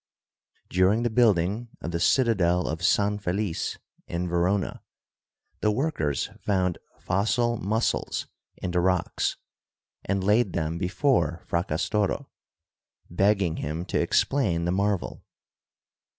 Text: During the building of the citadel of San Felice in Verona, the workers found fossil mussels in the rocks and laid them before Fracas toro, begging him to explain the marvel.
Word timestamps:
During 0.67 1.03
the 1.03 1.11
building 1.11 1.67
of 1.79 1.91
the 1.91 1.99
citadel 1.99 2.67
of 2.67 2.81
San 2.83 3.19
Felice 3.19 3.77
in 4.07 4.27
Verona, 4.27 4.81
the 5.59 5.69
workers 5.69 6.31
found 6.39 6.79
fossil 6.97 7.57
mussels 7.57 8.25
in 8.57 8.71
the 8.71 8.79
rocks 8.79 9.37
and 10.03 10.23
laid 10.23 10.53
them 10.53 10.79
before 10.79 11.43
Fracas 11.45 11.87
toro, 11.87 12.31
begging 13.11 13.57
him 13.57 13.85
to 13.85 14.01
explain 14.01 14.65
the 14.65 14.71
marvel. 14.71 15.23